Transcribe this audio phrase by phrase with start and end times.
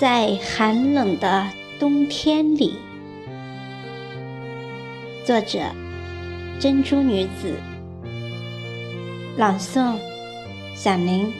[0.00, 1.46] 在寒冷的
[1.78, 2.74] 冬天里，
[5.26, 5.58] 作者：
[6.58, 7.54] 珍珠女子，
[9.36, 9.96] 朗诵：
[10.74, 11.30] 小宁。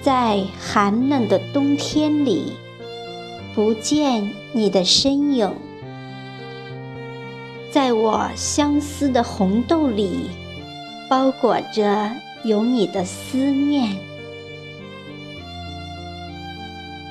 [0.00, 2.54] 在寒冷的冬天里，
[3.54, 5.52] 不见你的身影，
[7.70, 10.30] 在我相思的红豆里，
[11.10, 12.10] 包裹着
[12.46, 13.96] 有你的思念。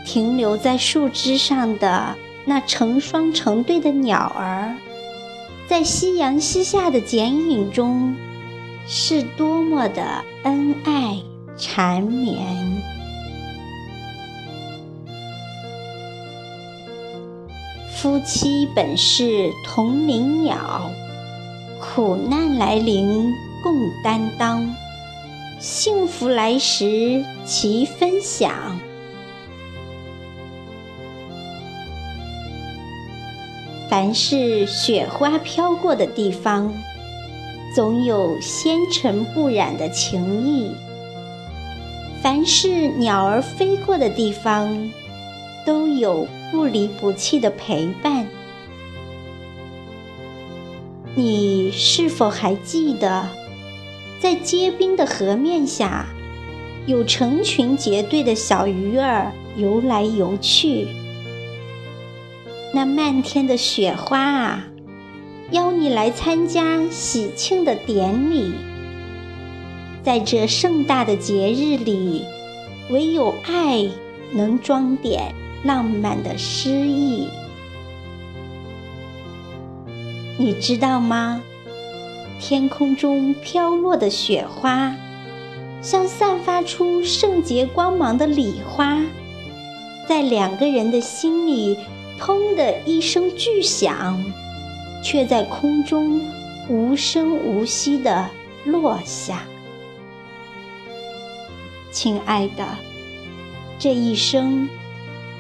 [0.05, 4.76] 停留在树枝上的那成双成对的鸟儿，
[5.67, 8.16] 在夕阳西下的剪影中，
[8.88, 11.17] 是多么的恩爱。
[11.57, 12.38] 缠绵，
[17.96, 20.91] 夫妻本是同林鸟，
[21.79, 24.70] 苦难来临共担当，
[25.59, 28.79] 幸福来时齐分享。
[33.89, 36.73] 凡是雪花飘过的地方，
[37.73, 40.75] 总有纤尘不染的情谊。
[42.21, 44.91] 凡是鸟儿飞过的地方，
[45.65, 48.27] 都有不离不弃的陪伴。
[51.13, 53.29] 你是否还记得，
[54.26, 56.07] 在结冰的河面下，
[56.87, 60.87] 有成群结队的小鱼儿游来游去？
[62.73, 64.66] 那漫天的雪花啊，
[65.51, 68.51] 邀你来参加喜庆的典礼。
[70.01, 72.25] 在这盛大的节日里，
[72.90, 73.88] 唯有爱
[74.34, 77.28] 能装点浪漫的诗意。
[80.40, 81.44] 你知道吗？
[82.40, 84.96] 天空中飘落的雪花，
[85.81, 89.01] 像散发出圣洁光芒的礼花，
[90.07, 91.78] 在两个人的心里，
[92.19, 94.24] 砰的一声巨响，
[95.03, 96.22] 却在空中
[96.69, 98.29] 无声无息地
[98.66, 99.44] 落下。
[101.91, 102.66] 亲爱的，
[103.79, 104.68] 这一生，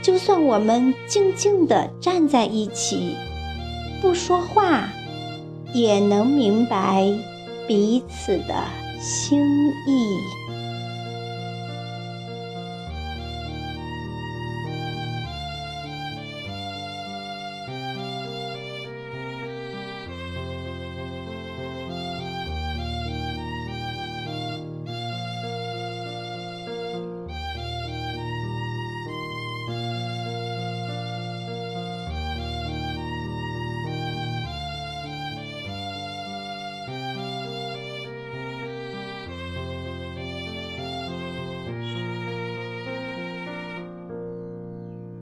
[0.01, 3.15] 就算我们静静地站在一起，
[4.01, 4.87] 不说话，
[5.73, 7.11] 也能明白
[7.67, 8.63] 彼此的
[8.99, 9.39] 心
[9.87, 10.54] 意。